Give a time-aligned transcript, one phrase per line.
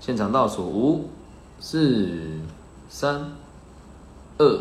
[0.00, 1.10] 现场倒数五、
[1.58, 2.40] 四、
[2.88, 3.32] 三、
[4.38, 4.60] 二，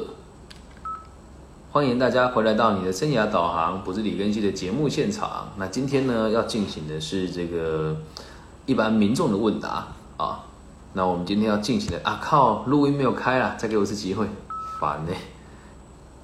[1.72, 5.50] 欢迎大家回来到你的生涯导航，不是李根熙的节目现场。
[5.58, 7.96] 那今天呢，要进行的是这个
[8.66, 9.88] 一般民众的问答
[10.18, 10.44] 啊。
[10.94, 14.28] 那我们今天要进行的啊，靠，录音没有开啦，再给我一次机会，
[14.80, 15.12] 烦呢，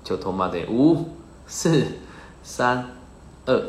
[0.03, 1.09] 就他妈的五、
[1.45, 1.85] 四、
[2.41, 2.89] 三、
[3.45, 3.61] 二。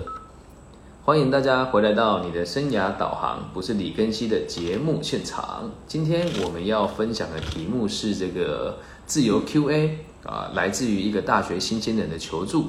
[1.07, 5.71] 欢迎大家回来到你的生涯导航，不是李根熙的节目现场。
[5.87, 12.69] 今天我们要分享的题目是这个自由 Q&A 啊，来自于一个大学新鲜人的求助，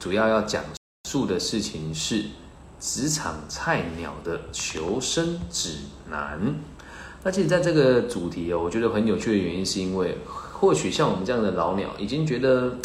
[0.00, 0.64] 主要要讲
[1.08, 2.24] 述的事情是
[2.80, 5.76] 职场菜鸟的求生指
[6.10, 6.56] 南。
[7.22, 10.18] 那其实，在这个主题哦，我觉得很有趣的原因，是因为
[10.52, 12.76] 或许像我们这样的老鸟，已经觉得。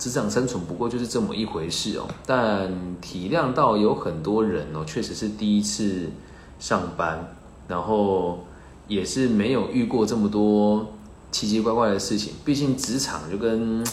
[0.00, 2.72] 职场生存不过就是这么一回事哦，但
[3.02, 6.08] 体谅到有很多人哦，确实是第一次
[6.58, 7.36] 上班，
[7.68, 8.42] 然后
[8.88, 10.86] 也是没有遇过这么多
[11.30, 12.32] 奇奇怪怪的事情。
[12.46, 13.86] 毕竟职场就跟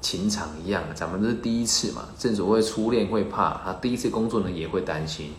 [0.00, 2.08] 情场一样，咱们都是第一次嘛。
[2.18, 5.30] 正所谓初恋会怕，他第一次工作呢也会担心，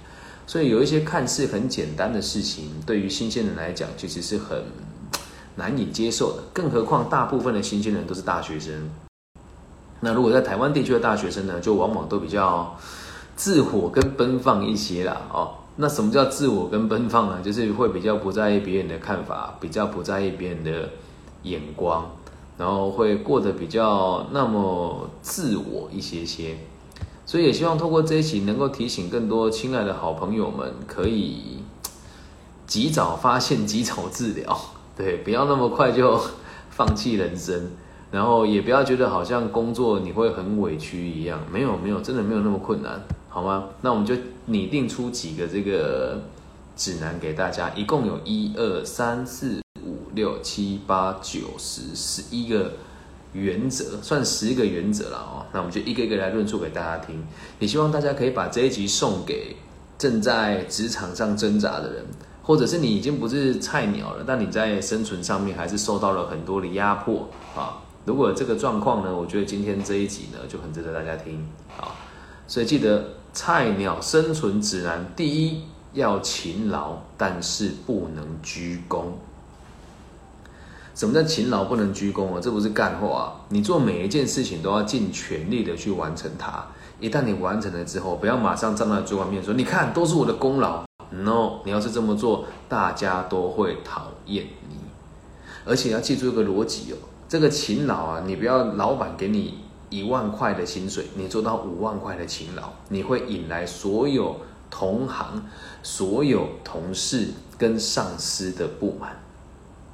[0.45, 4.63] 所以有一些看似很简单的事情，对于新鲜人来讲，其实是很
[5.57, 6.43] 难以接受的。
[6.53, 8.89] 更何况大部分的新鲜人都是大学生。
[9.99, 12.77] 那如果在台湾地区的大学生呢，就往往都比较
[13.35, 17.39] 自我跟奔放一些啦，哦，那什么叫自我跟奔放呢？
[17.43, 20.89] 就是会比较不在意别人的看法，比较不在意别人的
[21.43, 22.09] 眼光，
[22.57, 26.57] 然后会过得比较那么自我一些些。
[27.25, 31.57] 所以也希望透过这一期，能够提醒更多亲爱的好朋友们，可以
[32.65, 34.57] 及早发现，及早治疗，
[34.95, 36.21] 对，不要那么快就
[36.69, 37.71] 放弃人生。
[38.09, 43.65] 然后也不要觉得好像工作你会很委屈一样，没有没有，真的没有那么困难，好吗？
[43.81, 46.21] 那我们就拟定出几个这个
[46.75, 52.71] 指南给大家，一共有一二三四五六七八九十十一个
[53.33, 55.45] 原则，算十个原则了哦。
[55.51, 57.21] 那我们就一个一个来论述给大家听，
[57.59, 59.57] 也希望大家可以把这一集送给
[59.97, 62.05] 正在职场上挣扎的人，
[62.41, 67.83] 或者是你已经不是菜鸟了，但你在生存上面还是受到了很多的压迫啊。
[68.07, 71.45] 如果这个状况呢，我觉得今天这一集呢就很值得大家听
[71.77, 71.91] 啊，
[72.47, 73.03] 所以记得
[73.33, 79.17] 菜鸟生存指南，第一要勤劳，但是不能居功。
[80.95, 82.39] 什么叫勤劳不能居功啊？
[82.41, 86.65] 这不是干话，你做每一件事情都要尽全力的去完成它。
[87.01, 90.85] 一旦你完成了之后，不要马上站在主管面说，你看都是我的功劳。
[91.09, 94.77] No，你要是这么做，大家都会讨厌你，
[95.65, 96.95] 而且要记住一个逻辑哦。
[97.29, 104.37] 这个勤劳啊，你不要老板给你一万块的薪水，你做到五万块的勤劳，你会引来所有
[104.69, 105.43] 同行、
[105.83, 107.27] 所有同事
[107.57, 109.17] 跟上司的不满，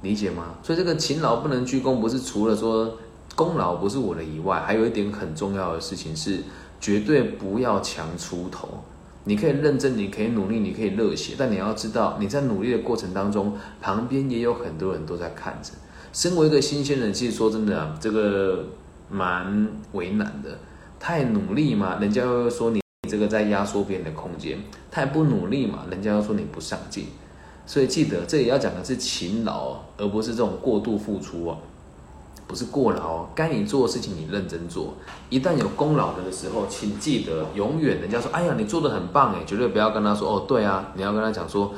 [0.03, 0.55] 理解吗？
[0.61, 2.97] 所以这个勤劳不能鞠躬，不是除了说
[3.35, 6.43] 功劳不是我的以外，还有一点很重要的事情是，
[6.79, 8.69] 绝对不要强出头。
[9.23, 15.71] 你可以认真，你可以努力，你可以热血，但你要知道，你在努力的过程当中，旁边也有很多人都在看着。
[16.13, 18.63] 身为一个新鲜人，其实说真的，这个
[19.09, 20.57] 蛮为难的。
[20.99, 22.79] 太努力嘛，人家又说你
[23.09, 24.59] 这个在压缩别人的空间；
[24.89, 27.07] 太不努力嘛，人家又说你不上进。
[27.65, 31.57] 所以记得，这里要讲的是勤劳，而不是这种过度付出哦。
[32.45, 34.93] 不是过劳，该你做的事情你认真做。
[35.29, 41.73] 一旦有功劳的时候，请记得永远人家说：“哎呀，你做的很棒哎！”绝对不要跟他说：“哦，对啊。”你要跟他讲说：“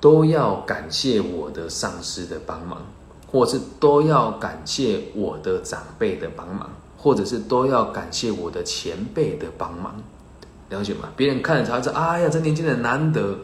[0.00, 2.80] 都要感谢我的上司的帮忙。”
[3.30, 6.68] 或是都要感谢我的长辈的帮忙，
[6.98, 9.94] 或者是都要感谢我的前辈的帮忙，
[10.70, 11.08] 了解吗？
[11.16, 13.38] 别人看着他说：“哎呀，这年轻人难得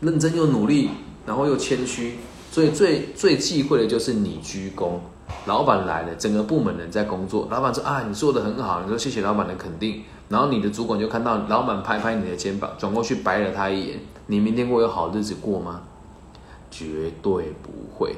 [0.00, 0.90] 认真又努力，
[1.26, 2.18] 然后又谦虚。”
[2.52, 4.98] 所以最最忌讳的就是你鞠躬。
[5.46, 15.82] 老板来了，整个部门人在工作，老板说：“啊，你做的很好。”你说：“谢谢老板的肯定。”然后你的主管就看到老板拍拍你的肩膀，转过去白了他一眼：“你明天会有好日子过吗？”
[16.70, 18.14] 绝对不会。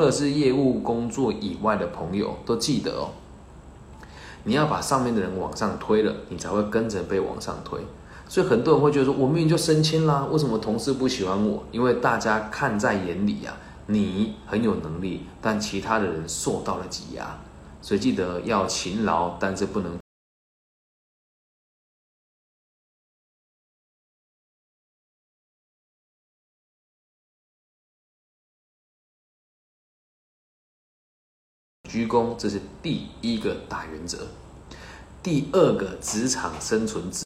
[0.00, 3.10] 或者是业务工作以外的朋友都记得哦，
[4.44, 7.78] 你要把上面的人往上推了，你才会跟着被往上推。
[8.26, 11.62] 所以很多人会觉得说，我明明就升迁啦，为什么同事不喜欢我？
[11.70, 13.54] 因为大家看在眼里呀，
[13.88, 17.38] 你很有能力，但其他的人受到了挤压。
[17.82, 19.98] 所以记得要勤劳，但是不能。
[31.90, 34.28] 鞠躬，这是第一个大原则。
[35.24, 37.24] 第二个职场生存之。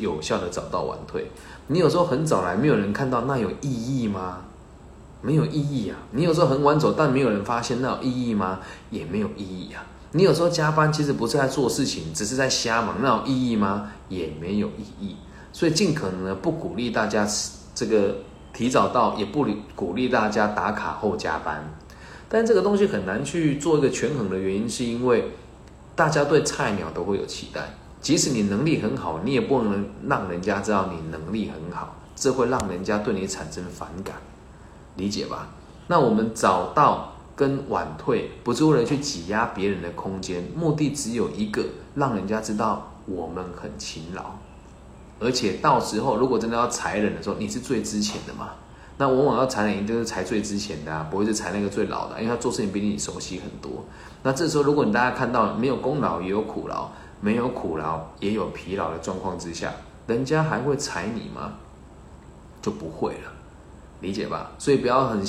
[0.00, 1.32] 有效的早到晚退，
[1.66, 4.44] 你有时候很早来，没有人看到，那有意义吗？
[5.20, 5.98] 没有意义啊！
[6.12, 8.60] 你有时候很晚走，但没有人发现，那有意义吗？
[8.90, 9.84] 也没有意义啊！
[10.12, 13.90] 你有时候加班，其实不是在做事情，只是在瞎忙，那有意义吗？
[14.08, 15.16] 也没有意义。
[15.52, 17.26] 所以尽可能的不鼓励大家
[17.74, 18.16] 这个
[18.52, 21.72] 提早到，也不鼓励大家打卡后加班。
[22.28, 25.32] 但这个东西很难去做一个权衡的原因，是因为
[25.94, 27.74] 大家对菜鸟都会有期待。
[28.00, 34.16] 即使你能力很好，你也不能让人家知道你能力很好，这会让人家对你产生反感，
[34.96, 35.48] 理解吧？
[35.88, 41.62] 那我们找到跟晚退，不是为了去挤压别人的空间，目的只有一个，
[41.94, 44.22] 让人家知道我们很勤劳，
[45.20, 48.50] 而且到时候如果真的要裁人的时候，你是最值钱的嘛？
[48.96, 53.84] 那往往要裁人，一定是裁最值钱的啊，不会是裁那个最老的，因为他做事情比你熟悉很多。
[54.22, 56.90] 那这时候，如果你大家看到没有功劳也有苦劳。
[57.18, 59.72] 没有苦劳也有疲劳的状况之下，
[60.06, 61.54] 人家还会裁你吗？
[62.60, 63.32] 就不会了，
[64.02, 64.50] 理解吧？
[64.58, 65.24] 所以不要很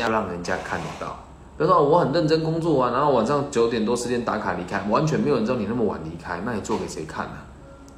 [0.00, 1.18] 要让人家看得到，
[1.56, 7.32] 比如说我很认真工作啊，然后晚上九点多十点打卡离开，完全没有人知道你那么晚离开，那你做给谁看呢？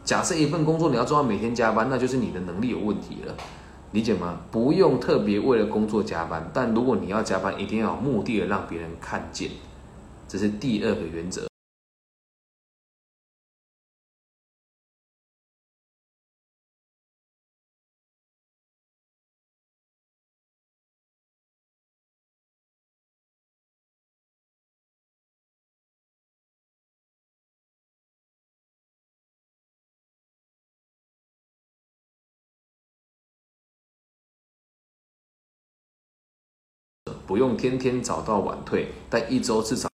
[0.05, 3.35] 假设一份工作你要做到每天加班，那就是你的能力有问题了，
[3.93, 4.39] 理解吗？
[4.51, 9.51] 不用特别为了工作加班，但如果你要加班，一定要有目的的让别人看见，
[10.27, 11.50] 这是第二个原则。
[37.31, 39.90] 不用天天早到晚退，但一周至少。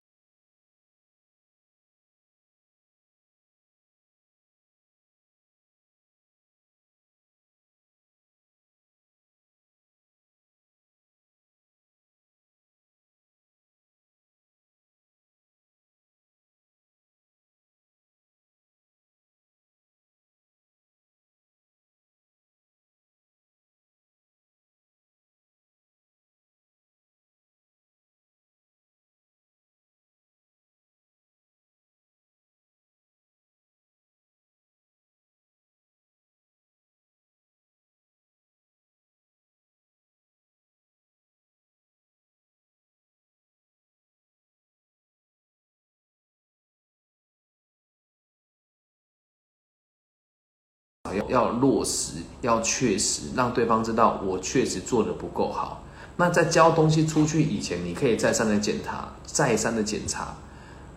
[51.28, 55.82] 要落实，要确实让对方知道我确实做的不够好。
[56.16, 60.34] 那在交东西出去以前，你可以再三的检查，再三的检查，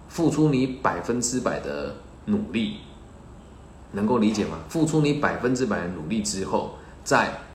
[0.08, 2.78] 付出你百分之百的努力，
[3.92, 4.60] 能够理解吗？
[4.70, 7.49] 付出你百分之百的努力之后，在。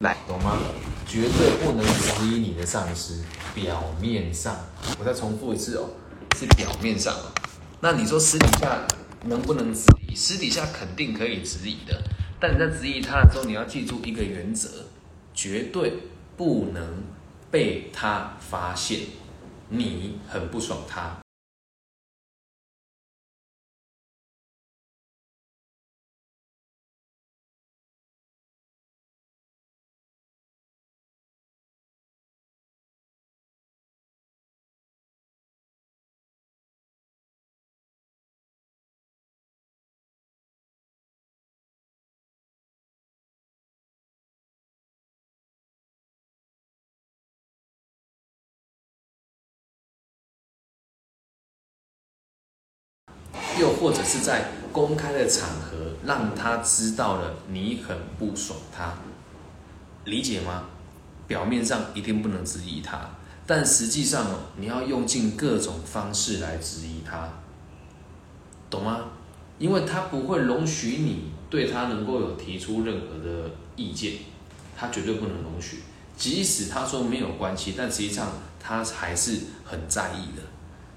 [0.00, 0.56] 来，懂吗？
[1.06, 3.22] 绝对不能质疑你的上司。
[3.54, 4.56] 表面上，
[4.98, 5.90] 我再重复一次哦，
[6.34, 7.14] 是表面上。
[7.80, 8.86] 那你说私底下
[9.26, 10.14] 能不能质疑？
[10.14, 12.02] 私底下肯定可以质疑的。
[12.40, 14.86] 但你在质疑他的时候，你要记住一个原则：
[15.34, 15.92] 绝对
[16.34, 17.02] 不能
[17.50, 19.00] 被他发现
[19.68, 21.18] 你很不爽他。
[53.80, 58.92] 或者是在公开的场合让他知道了你很不爽他，
[60.04, 60.64] 理解吗？
[61.26, 63.08] 表面上一定不能质疑他，
[63.46, 67.30] 但实际上，你要用尽各种方式来质疑他，
[68.68, 69.06] 懂吗？
[69.58, 74.14] 因为他不会容许你对他能够有提出任何的意见，
[74.76, 75.84] 他绝对不能容许。
[76.16, 78.28] 即使他说没有关系，但实际上
[78.60, 80.42] 他还是很在意的。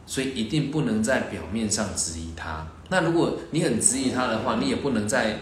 [0.05, 2.67] 所以一定不能在表面上质疑他。
[2.89, 5.39] 那如果你很质疑他的话，你也不能在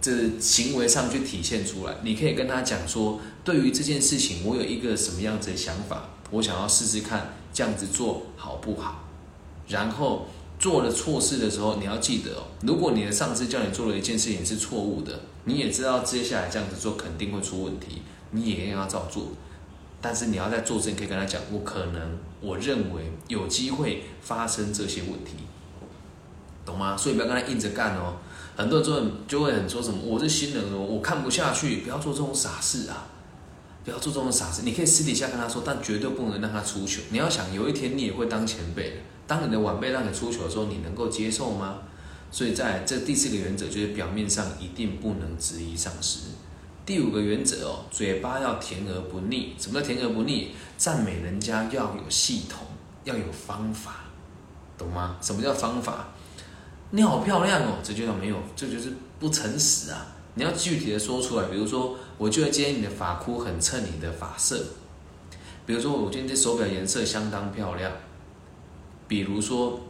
[0.00, 1.94] 这行为上去体现出来。
[2.02, 9.04] 你可以跟他讲说，对于这件事情，我有一个什么样子的想法，我想要试试看这样子做好不好。
[9.68, 10.26] 然后
[10.58, 19.28] 做了错事的时候，你要记得哦，如果你的上司叫你做了一件事情是错误的，你也知道接下来这样子做肯定会出问题，你也要照做。
[20.08, 25.32] 但是你要在做之前可以跟他讲，我可能我认为有机会发生这些问题，
[26.64, 26.96] 懂吗？
[26.96, 28.18] 所以不要跟他硬着干哦。
[28.56, 33.08] 很多人就就会很说什么，我是新人哦，我看不下去，不要做这种傻事啊，
[33.84, 34.62] 不要做这种傻事。
[34.62, 37.00] 你可以私底下跟他说，但绝对不能让他出糗。
[37.10, 38.96] 你要想，有一天你也会当前辈的，
[39.26, 41.78] 当你的晚辈让你出糗的时候，你能够接受吗？
[42.30, 46.28] 所以在这第四个原则就是表面上一定不能质疑上司。
[46.86, 49.54] 第五个原则哦，嘴巴要甜而不腻。
[49.58, 50.52] 什么叫甜而不腻？
[50.78, 52.64] 赞美人家要有系统，
[53.02, 54.04] 要有方法，
[54.78, 55.16] 懂吗？
[55.20, 56.06] 什么叫方法？
[56.90, 60.06] 你好漂亮哦，这就叫没有，这就是不诚实啊！
[60.34, 61.48] 你要具体的说出来。
[61.48, 64.64] 比如说，我觉得今天你的发箍很衬你的发色。
[65.66, 67.90] 比如说，我今天这手表颜色相当漂亮。
[69.08, 69.80] 比如说，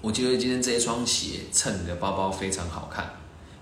[0.00, 3.10] 我觉得今天这一双鞋衬你的包包非常好看。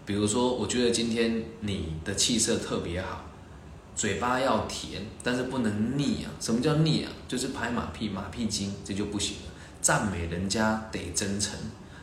[0.04, 3.25] 比如说，我觉得今天你的气色特别好，
[3.94, 6.30] 嘴巴要甜，但是不能腻啊。
[6.40, 7.12] 什么叫腻啊？
[7.28, 9.52] 就是拍马屁、马屁精，这就不行了。
[9.80, 11.54] 赞美人家得真诚，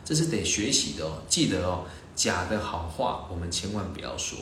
[0.04, 1.22] 这是得学习的哦。
[1.28, 4.38] 记得哦，假的好话我们千万不要说，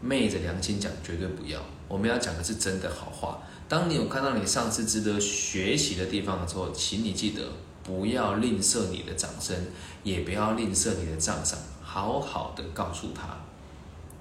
[0.00, 1.60] 昧着良心讲绝对不要。
[1.88, 3.42] 我们要讲的是真的好话。
[3.68, 7.50] 当你有看到你上次值得学习的地方的时候，请你记得
[7.82, 9.56] 不要吝啬你的掌声，
[10.02, 11.58] 也不要吝啬你的赞赏。
[11.92, 13.36] 好好的告诉他，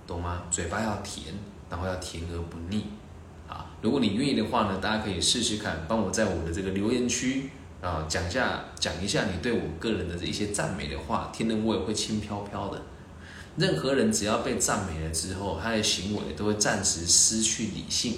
[0.05, 0.43] 懂吗？
[0.51, 1.33] 嘴巴要甜，
[1.69, 2.83] 然后要甜而不腻，
[3.47, 3.65] 啊！
[3.81, 7.49] 如果你愿意的话呢，大家可以试试看，帮我在我的这个留言区
[7.81, 12.81] 啊讲下讲一下你对我个人的这一些赞美的话，听得我也会轻飘飘的。
[13.55, 18.15] 任何人只要被赞美了之后，他的行为都会暂时失去理性，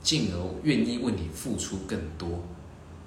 [0.00, 2.44] 进而愿意为你付出更多，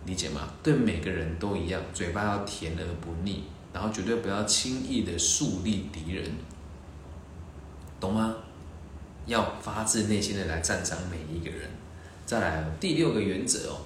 [0.05, 0.41] 理解吗？
[0.61, 3.45] 对每个人都一样，嘴巴要甜而不腻。
[3.73, 6.31] 然后绝对不要轻易的树立敌人，
[7.99, 8.35] 懂吗？
[9.25, 11.69] 要发自内心的来赞赏每一个人。
[12.25, 13.81] 再来第六个原则哦，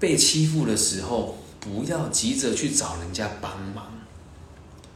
[0.00, 3.86] 被欺负的时候不要急着去找人家帮忙，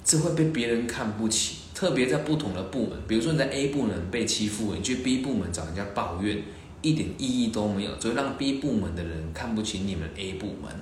[0.04, 1.58] 这会被别人看不起。
[1.74, 6.42] 特别在不同的部门，比如说你在 A 部门被欺负，你去 B 部门找人家抱怨，
[6.80, 10.72] 一点意义都没有，只会让 B 部门的人看不起你们 A 部门。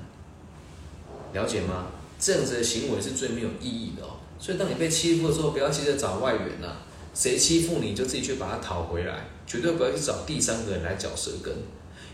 [1.33, 1.87] 了解吗？
[2.25, 6.69] 这样子的行为是最没有意义的哦，所以当你被欺负的时候，不要急着找外援呐，
[7.15, 11.53] 谁欺负你就自己去把他讨回来，绝对不要去找第三个人来嚼舌根，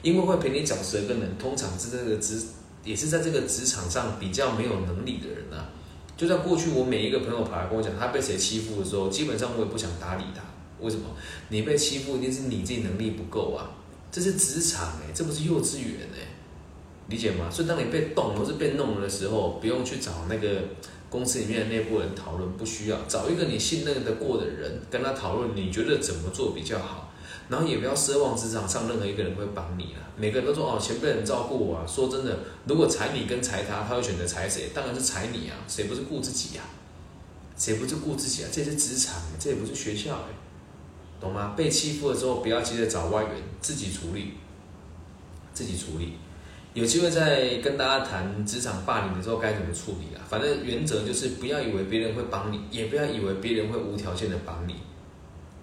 [0.02, 2.42] 因为会陪你嚼舌根的人，通常是这个职，
[2.84, 5.68] 也是在这个职场上比较没有能力的人呐。
[6.16, 10.42] 就在过去，我每一个朋友跑来跟我讲他被谁欺负的时候，基本上我也不想搭理他。
[10.80, 11.04] 为什么？
[11.50, 13.70] 你被欺负一定是你自己能力不够啊，
[14.10, 16.29] 这是职场哎，这不是幼稚园哎。
[17.10, 17.50] 理解吗？
[17.50, 20.62] 所以当你被动或是被弄的时候，不用去找那个
[21.10, 27.12] 公司里面的内部人讨论，不需要找一个你信任得过的人跟他讨论，你觉得怎么做比较好？
[27.48, 29.98] 然后也不要奢望职场上任何一个人会帮你了。
[30.16, 31.84] 每个人都说哦，前辈人照顾我啊。
[31.84, 34.70] 说真的，如果裁你跟裁他，他会选择裁谁？
[34.72, 35.58] 当然是裁你啊！
[35.66, 36.62] 谁不是顾自己呀？
[37.56, 38.48] 谁不是顾自己啊？
[38.52, 40.34] 这是职场，这也不是学校哎。
[41.20, 41.54] 懂吗？
[41.56, 44.34] 被欺负的时候，不要急着找外援，自己处理，
[45.52, 46.12] 自己处理。
[46.72, 50.22] 有机会再跟大家谈职场霸凌的时候该怎么处理啊？
[50.28, 54.76] 反正原则就是不要以为别人会帮你，也不要以为别人会无条件的帮你，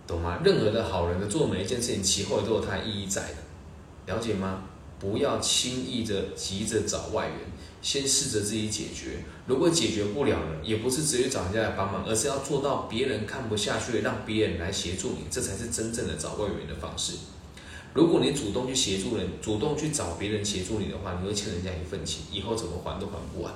[0.05, 0.39] 懂吗？
[0.43, 4.63] 任何的好人的做每一件事情，其后都有它意义在的，了解吗？
[4.99, 7.37] 不要轻易的急着找外援，
[7.81, 9.23] 先试着自己解决。
[9.45, 17.13] 如果解决不了了，也不是直接找人家来帮忙，而是要做到别人看不下去，让别人来协助你，这才是真正的找外援的方式。
[17.93, 23.51] 如果你主动去协助人，主动去找别人协助你的话，你会欠人家一份情，以后怎么还都还不完，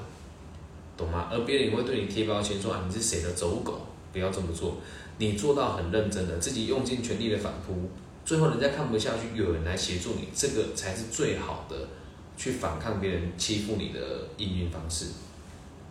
[0.97, 1.29] 懂吗？
[1.31, 4.77] 而别人也会对你贴标签，说啊你是谁的走狗，不要这么做。
[5.19, 7.89] 你做到很认真的，自己用尽全力的反扑，
[8.25, 11.89] 最后人家看不下去，有人来协助你，这个才是最好的
[12.35, 15.05] 去反抗别人欺负你的应运方式，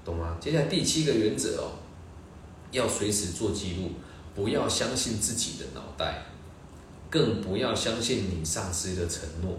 [0.04, 0.36] 懂吗？
[0.40, 1.78] 接下来第七个原则哦，
[2.72, 3.92] 要随时做记录，
[4.34, 6.24] 不要相信自己的脑袋。
[7.10, 9.58] 更不要相信你上司的承诺，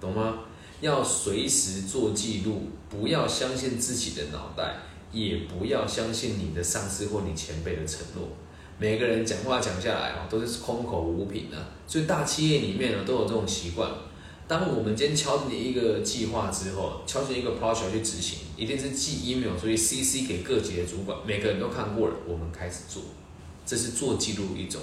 [0.00, 0.40] 懂吗？
[0.80, 4.74] 要随时做记录，不要相信自己的脑袋，
[5.12, 8.28] 也不要相信你的上司或你前辈的承诺。
[8.76, 11.56] 每个人讲话讲下来哦，都是空口无凭的。
[11.86, 13.88] 所以大企业里面呢，都有这种习惯。
[14.48, 23.00] 当我们今天敲定一个计划之后，敲定一个 project 去执行，一定是寄 email，所以 CC 给各级的主管，每个人都看过了，我们开始做，
[23.64, 24.82] 这是做记录一种。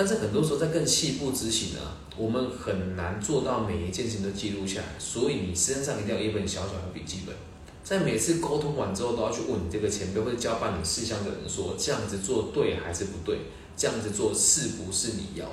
[0.00, 1.80] 但是很多时候在更细部执行呢，
[2.16, 4.86] 我们很难做到每一件事情都记录下来。
[4.98, 7.36] 所以你身上一定要有一本小小的笔记本，
[7.84, 13.40] 在每次沟通完之后，都要去问你这个前辈或者交办你事项的人说：这样子做对还是不对？
[13.76, 15.52] 这样子做是不是你要的？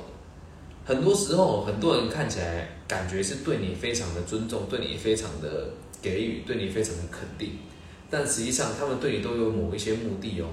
[0.86, 7.58] 很多时候，很多人看起来感觉是对你非常的尊重，对你非常的给予，对你非常的肯定，
[8.10, 10.48] 但实际上他们对你都有某一些目的哦。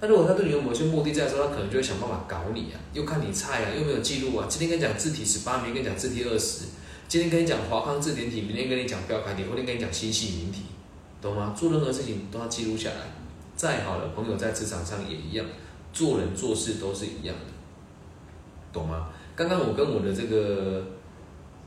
[0.00, 4.46] 那如果他对你有某些目的在的时候，他可能就会想办法搞你啊，又看你菜啊，又没有记录啊。
[4.48, 6.64] 今天跟你讲字体十八，明天跟你讲字体二十，
[7.06, 10.62] 今天跟你讲华康字典体，明天跟你讲标楷体，后天跟你讲新细明体，
[11.20, 11.54] 懂吗？
[11.54, 13.12] 做任何事情都要记录下来。
[13.54, 15.44] 再好的朋友在职场上也一样，
[15.92, 17.52] 做人做事都是一样的，
[18.72, 19.10] 懂吗？
[19.36, 20.82] 刚刚我跟我的这个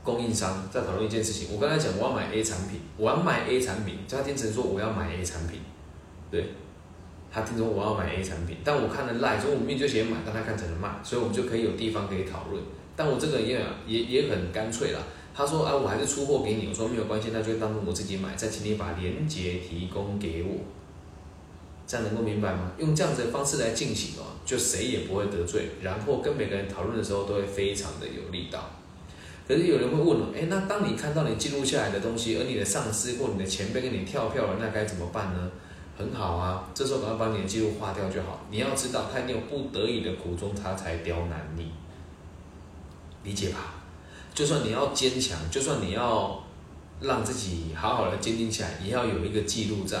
[0.02, 5.60] 供应商在讨论一件事情，我刚才讲我要买 A 产品，我要买 A 产品，他天成说我要买 A 产品，
[6.32, 6.48] 对。
[7.34, 12.62] 他听说我要买 A 产品，但我看了赖，所以我明明就写买，但他看成了卖，所以我们就可以有地方可以讨论。
[12.94, 15.00] 但我这个也也也很干脆啦。
[15.34, 20.58] 他说啊，我还是出货给你，我说没有关系，那就当我自己买，再请你把链接提供给我，
[21.88, 22.70] 这样能够明白吗？
[22.78, 28.70] 用这样子的方式来进行哦，就谁也不会得罪，然后跟每个人讨论的时候都会非常的有力道。
[29.48, 35.50] 可是有人会问了，哎，那当你看到你记录下来的东西，而你的上司或你的前辈跟你跳票了，那该怎么办呢？
[35.96, 38.40] 很好啊，这时候赶快把你的记录划掉就好。
[38.50, 41.70] 你要知道，他一定有不得已的苦衷，他才刁难你，
[43.22, 43.74] 理解吧？
[44.34, 46.42] 就算你要坚强，就算你要
[47.00, 49.98] 让自己好好的坚定起来，也要有一个记录在。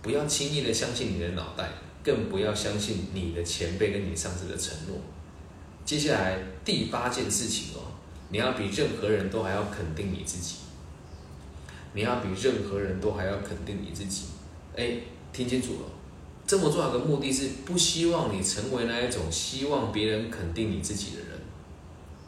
[0.00, 1.70] 不要轻易的相信你的脑袋，
[2.04, 4.98] 更不要相信你的前辈跟你上司的承诺。
[5.84, 7.82] 接下来第八件事情哦，
[8.28, 10.56] 你要比任何人都还要肯定你自己。
[11.94, 14.26] 你要比任何人都还要肯定你自己，
[14.76, 14.98] 哎。
[15.32, 15.88] 听清楚了，
[16.46, 21.40] 这么重要的目的是不希望你成为那一种希望别人肯定你自己的人，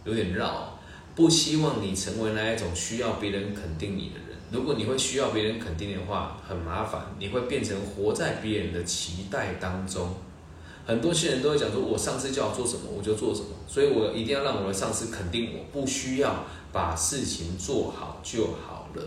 [0.05, 0.79] 有点绕。
[1.15, 4.37] 不希望你成为那一种需要别人肯定你的人。
[4.51, 10.13] 如果你会需要别人肯定的话，很麻烦，你会变成活在别人的期待当中。
[10.85, 19.03] 很多新人都会讲说，我上司叫我做什么，我就做什么，所以我一定要让我的上司肯定我，不需要把事情做好就好了，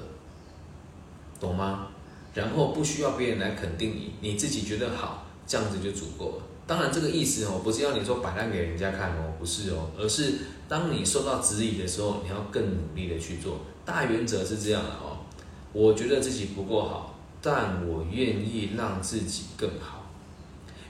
[1.41, 1.89] 懂吗？
[2.38, 6.43] 然后不需要别人来肯定你，你自己觉得好，这样子就足够了。
[6.67, 10.36] 当然，这个意思哦，不是要你说摆烂给人家看哦，不是哦，而是
[10.69, 13.62] 当你受到质疑的时候，你要更努力的去做。
[13.84, 15.26] 大原则是这样的哦，
[15.73, 19.96] 我觉得自己不够好，但我愿意让自己更好。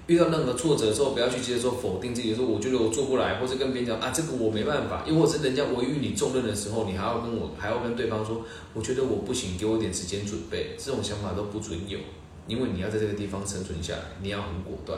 [0.08, 5.04] 遇到任何挫折的时候，不要去接受否定自己，说我觉得我做不来，或者跟别人讲啊，这个我没办法。
[5.06, 8.42] 又或者是人家委于你重任的时候，你还要跟我，还要跟对方说，
[8.74, 10.76] 我觉得我不行，给我点时间准备。
[10.78, 12.00] 这种想法都不准有，
[12.48, 14.98] 因为你要在这个地方生存下来，你要很果断，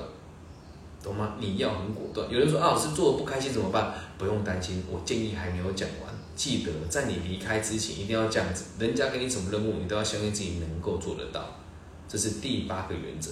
[1.03, 1.37] 懂吗？
[1.39, 2.31] 你要很果断。
[2.31, 3.93] 有人说啊，老师做的不开心怎么办？
[4.19, 6.13] 不用担心，我建议还没有讲完。
[6.35, 8.65] 记得在你离开之前，一定要这样子。
[8.77, 11.57] 人家给你什么任务，你都要相信自己能够做得到。
[12.07, 13.31] 这是第八个原则。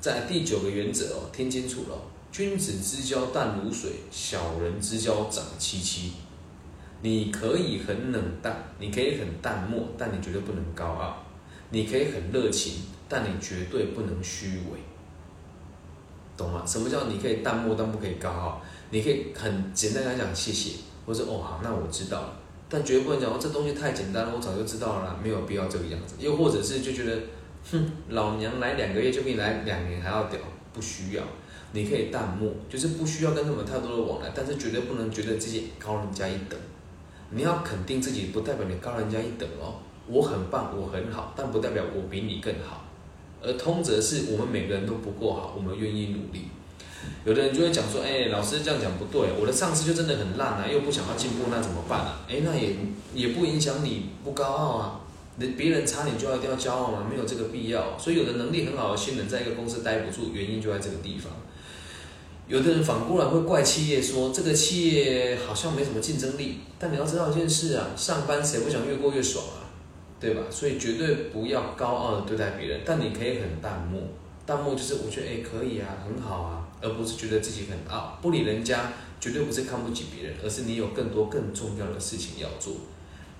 [0.00, 1.96] 在第九个原则哦，听清楚了，
[2.30, 6.12] 君子之交淡如水，小人之交长戚戚。
[7.00, 11.14] 你可以很冷淡，你可以很淡漠，但你绝对不能高傲；
[11.70, 14.80] 你可以很热情，但你绝对不能虚伪，
[16.36, 16.64] 懂吗？
[16.66, 18.60] 什么叫你可以淡漠但不可以高傲？
[18.90, 20.72] 你可以很简单来讲谢谢，
[21.06, 22.32] 或者哦好，那我知道了。
[22.68, 26.16] 但绝对不能讲哦，这东西太简单了，我早就知道了，没有必要这个样子。
[26.18, 27.16] 又或者是就觉得，
[27.70, 30.40] 哼，老娘来两个月就比你来两年还要屌，
[30.72, 31.22] 不需要。
[31.72, 36.58] 你可以淡漠，就是不需要跟他们太多的往来，但是绝对不能觉得自己高人家一等。
[37.30, 39.76] 你要肯定自己，不代表你高人家一等哦。
[40.06, 42.84] 我很棒，我很好，但不代表我比你更好。
[43.42, 46.48] 而通则是我们每个人都不够好，我们愿意努力。
[47.26, 52.20] 有的人就会讲说，哎，老师这样讲不对，我的上司就真的很烂啊，又不想要进步，那怎么办啊？
[52.26, 52.74] 哎，那也
[53.12, 54.97] 也不影响你不高傲啊。
[55.46, 57.06] 别人差你就要一定要骄傲吗？
[57.08, 57.98] 没有这个必要。
[57.98, 61.32] 所以有的能力很好的新人，在一个公司待不住，原因就在这个地方。
[62.46, 66.60] 有的人反过来会怪企业说，这个企业好像没什么竞争力。
[66.78, 69.68] 但你要知道一件事啊，上班谁不想越过越爽啊？
[70.18, 70.42] 对吧？
[70.50, 74.00] 所以绝对不要高傲的对待别人，但你可以很淡漠。
[74.44, 82.72] 淡漠就是我觉得哎可以啊，很好啊，而不是觉得自己很傲，不理人家，绝对不是看不起别人，而是你有更多更重要的事情要做。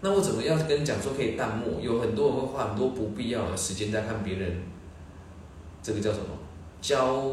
[0.00, 1.80] 那我怎么样跟你讲说可以淡漠？
[1.80, 4.62] 有很多人会花很多不必要的时间在看别人，
[5.82, 6.26] 这个叫什么？
[6.80, 7.24] 交，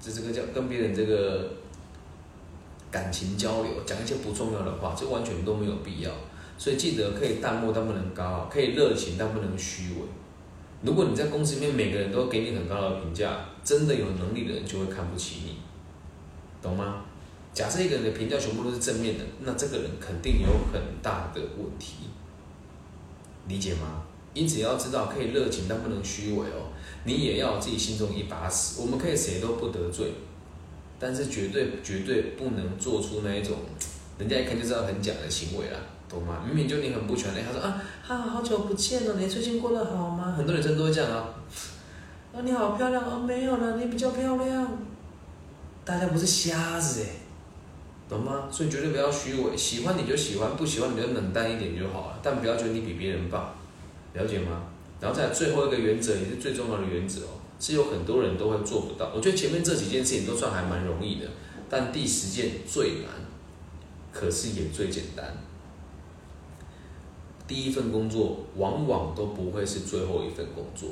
[0.00, 1.50] 这这个叫跟别人这个
[2.90, 6.10] 感情交流，讲一些不重要的话，这完全都没有必要。
[6.56, 10.00] 所以记得可以淡漠，但不能高傲；可以热情，但不能虚伪。
[10.82, 15.56] 如果你在公司里面每个人都给你很高的评价，真的有能力的人就会看不起你，
[16.62, 17.04] 懂吗？
[17.54, 22.08] 假设一个人的评价全部都是正面的，那这个人肯定有很大的问题，
[23.46, 24.02] 理解吗？
[24.34, 26.72] 因此要知道，可以热情但不能虚伪哦。
[27.04, 28.80] 你也要自己心中一把尺。
[28.80, 30.14] 我们可以谁都不得罪，
[30.98, 33.58] 但是绝对绝对不能做出那一种
[34.18, 35.78] 人家一看就知道很假的行为啦。
[36.08, 36.42] 懂吗？
[36.46, 40.34] 明明就你很不全的，他说啊，哈，好久不见了，你最近过得好吗？
[40.36, 41.28] 很多女生都会这样啊，
[42.34, 44.78] 啊，你好漂亮啊，没有了，你比较漂亮。
[45.84, 47.06] 大家不是瞎子哎，
[48.12, 48.48] 懂吗？
[48.50, 53.54] 所以绝对不要虚伪，喜欢你就喜欢，不喜欢你就冷淡一点就好了，但不要觉得你比别人棒，
[54.12, 54.64] 了解吗？
[55.00, 59.10] 然后在最后一个原则也是最重要的原则哦，是有很多人都会做不到。
[59.14, 61.26] 我觉得前面这几件事情都算还蛮容易的，
[61.70, 63.08] 但第十件最难，
[64.12, 65.34] 可是也最简单。
[67.48, 70.90] 第一份工作往往都不会是最后一份工作，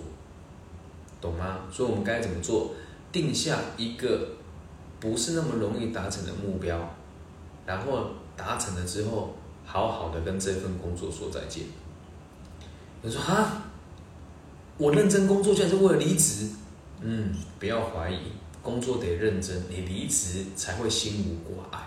[1.21, 1.61] 懂吗？
[1.71, 2.75] 所以我们该怎么做？
[3.13, 4.29] 定下一个
[4.99, 6.97] 不是那么容易达成的目标，
[7.71, 8.05] 然后
[8.37, 9.33] 达成了之后，
[9.65, 11.63] 好好的跟这份工作说再见。
[13.01, 13.71] 你说啊，
[14.77, 16.49] 我认真工作竟然是为了离职？
[17.01, 18.19] 嗯，不要怀疑，
[18.61, 21.87] 工作得认真，你离职才会心无挂碍。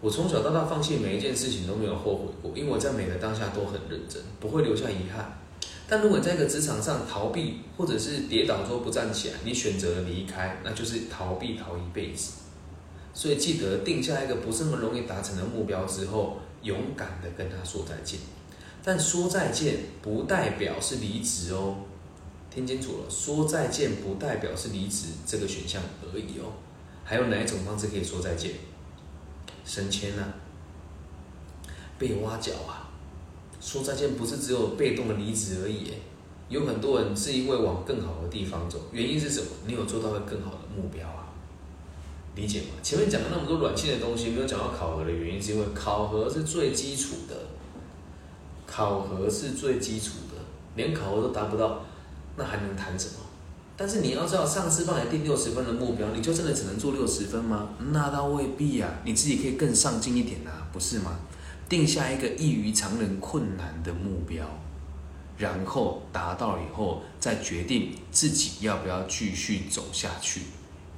[0.00, 5.36] 我从小到大放弃每一件事情都没有后悔过，因为我在每个当下都很认真，不会留下遗憾。
[5.88, 12.43] 但如果你在一个职场上逃避，或者是跌倒之后不站起来，你选择了离开，那就是逃避逃一辈子。
[13.14, 18.18] 所以记得定下一个不是那么容易达成的目标之后，勇敢的跟他说再见。
[18.82, 21.76] 但说再见不代表是离职哦，
[22.50, 25.80] 听清楚了，说再见不代表是离职这个选项
[26.12, 26.52] 而已哦。
[27.04, 28.52] 还有哪一种方式可以说再见？
[29.64, 30.34] 升迁啊，
[31.98, 32.90] 被挖角啊，
[33.60, 35.92] 说再见不是只有被动的离职而已，
[36.48, 39.46] 有很多人是因为往更好的地方走，原因是什么？
[39.66, 41.32] 你有做到个更好的目标啊，
[42.34, 42.66] 理解吗？
[42.82, 47.36] 前面讲了那么多软性的东西，没有讲到考核的原因，是因为考核是最基础的，
[48.66, 50.40] 考核是最基础的，
[50.74, 51.84] 连考核都达不到，
[52.36, 53.14] 那还能谈什么？
[53.76, 57.70] 但是你要知道，上司帮你定六十分的目标，你就真的只能做六十分吗？
[57.92, 61.18] 那倒未必啊，你自己可以更上进一点啊，不是吗？
[61.68, 64.44] 定下一个异于常人、困难的目标，
[65.38, 70.42] 然后达到以后，再决定自己要不要继续走下去，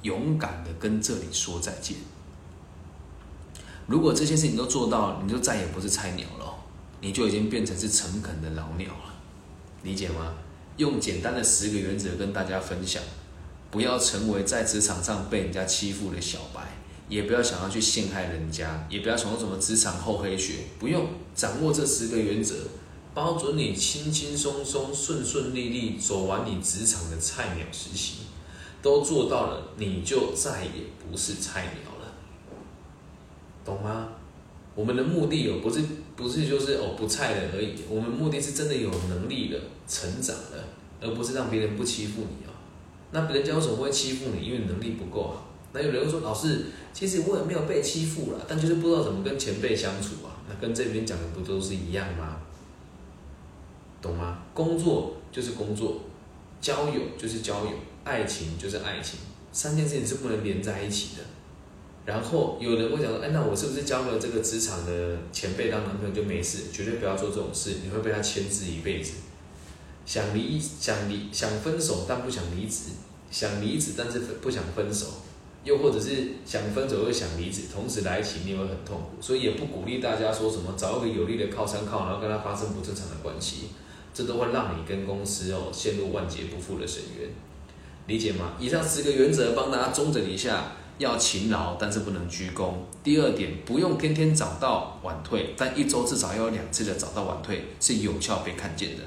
[0.07, 1.97] 勇敢的跟这里说再见。
[3.85, 6.55] 如果这些事情都做到，你就再也不是菜鸟了，
[7.01, 9.13] 你就已经变成是诚恳的老鸟了，
[9.83, 10.33] 理解吗？
[10.77, 13.03] 用简单的十个原则跟大家分享，
[13.71, 16.61] 不要成为在职场上被人家欺负的小白，
[17.09, 22.55] 也不要想要去陷害人家，也不要想要什么职场厚黑学，不用掌握这十个原则，
[23.13, 28.17] 包准你轻轻松松、顺顺利利走完你职场的菜鸟实习，
[28.81, 30.71] 都做到了，你就再也
[31.09, 32.13] 不是菜鸟了，
[33.65, 34.09] 懂吗？
[34.75, 35.81] 我们的目的哦，不是
[36.15, 40.63] 不是就是哦不菜了而已，我们目的是真的有能力的成长了，
[41.01, 42.53] 而不是让别人不欺负你哦。
[43.11, 44.45] 那别人家为什么会欺负你？
[44.45, 45.41] 因为能力不够啊。
[45.73, 50.37] 那有人会说，老师，其实我也没有被欺负了，但就是不知道怎么跟前辈相处啊。
[50.47, 52.37] 那跟这边讲的不都是一样吗？
[54.01, 54.43] 懂吗？
[54.53, 56.01] 工作就是工作，
[56.61, 57.71] 交友就是交友，
[58.07, 59.19] 爱情就是爱情，
[59.51, 61.23] 三件事情是不能连在一起的。
[62.05, 66.71] 然后有人会讲说，哎，那我是不是交了这个职场的前辈当男朋友就没事？
[66.71, 69.15] 绝对不要做这种事，你会被他牵制一辈子。
[70.05, 72.93] 想离想离想分手，但不想离职；
[73.29, 75.07] 想离职，但是不想分手；
[75.65, 79.21] 又或者是想分手又想离职，同时来一起，你也会很痛苦。
[79.21, 83.71] 所以也不鼓励大家说什么找一个有力的靠山靠，然后跟他发生不正常的关系，
[84.13, 87.29] 这都会让你跟公司哦陷入万劫不复的深渊。
[88.07, 88.53] 理解吗？
[88.59, 90.71] 以上十个原则帮大家中整一下。
[90.99, 92.73] 要勤劳，但是不能鞠躬。
[93.03, 99.03] 第二点，不用天天早到晚退，但一周至少要有两次的早到晚退是有效被看见的。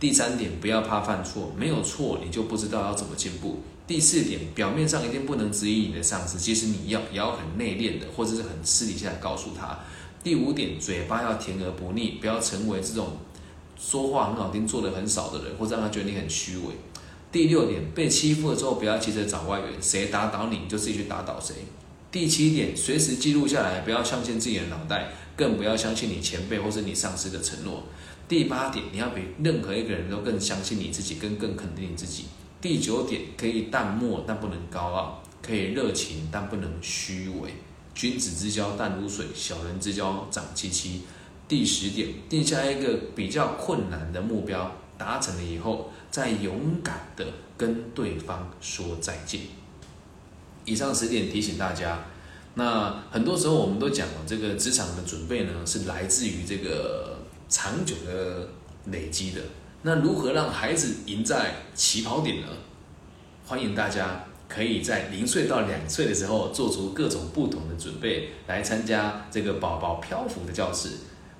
[0.00, 3.60] 第三点，不要怕犯错，没有错你就不知道要怎么进步。
[3.86, 9.80] 第四点，表面上一定不能质疑你的上司，其实你要也要很内敛的，或者是很私底下告诉他。
[10.22, 13.18] 第五点，嘴巴要甜而不腻，不要成为这种
[13.78, 16.74] 说话很好听、做的很少的人，或者让他觉得你很虚伪。
[17.34, 21.56] 第六点，被欺负了之后不要急着找外援，谁打倒你，就自己去打倒谁。
[22.12, 27.82] 第七点，随时记录下来，不要相信自己的脑袋，更不要相信你前辈或是你上司的承诺。
[28.28, 32.26] 第八点，你要比任何一个人都更相信你自己，更更肯定你自己。
[32.60, 37.50] 第九点，可以淡漠但不能高傲，可以热情但不能虚伪。
[37.96, 41.00] 君子之交淡如水，小人之交长戚戚。
[41.48, 44.83] 第十点，定下一个比较困难的目标。
[44.98, 47.26] 达成了以后，再勇敢的
[47.56, 49.40] 跟对方说再见。
[50.64, 52.04] 以上十点提醒大家。
[52.56, 58.48] 那很多时候我们都讲了，这个职场的准备呢，是来自于这个长久的
[58.92, 59.40] 累积的。
[59.82, 62.46] 那如何让孩子赢在起跑点呢？
[63.44, 70.90] 欢迎大家可以在零岁到两岁的时候，做出各种不同的准备，来参加这个宝宝漂浮的教室。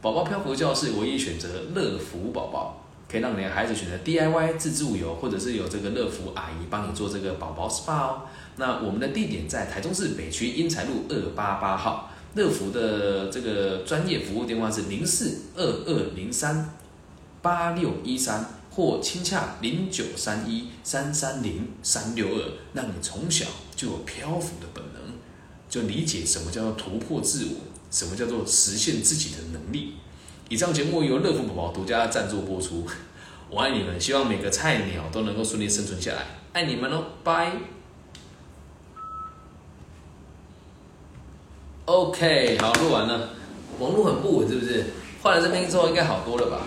[0.03, 2.84] 宝宝漂浮教室唯一选择乐福宝宝。
[3.14, 8.22] 可以让你的孩子选择 DIY 自助游，或者是有这个乐福阿姨帮你做这个宝宝 SPA 哦。
[8.57, 16.74] 那我们的地点在台中市北区英才路二八八号，乐福的这个专业服务电话是零四二二零三
[17.40, 23.46] 八六一三，或亲洽零九三一三三零三六二，让你从小
[23.77, 25.14] 就有漂浮的本能，
[25.70, 27.61] 就理解什么叫做突破自我，
[27.92, 29.92] 什么叫做实现自己的能力。
[30.50, 32.87] 以上节目由乐福宝宝独家赞助播出，
[33.55, 37.53] 我爱你们，希望每个菜鸟都能够顺利生存下来，爱你们哦，拜。
[41.85, 43.29] OK，好，录完了，
[43.79, 44.85] 网络很不稳是不是？
[45.23, 46.62] 换了这边之后应该好多了吧？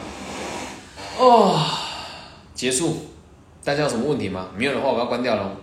[1.20, 1.60] 哦，
[2.54, 3.08] 结束，
[3.66, 4.48] 大家有什么问题吗？
[4.56, 5.58] 没有的话，我要关掉了。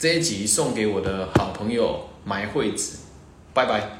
[0.00, 2.98] 这一集送给我的好朋友埋惠子，
[3.54, 3.99] 拜拜。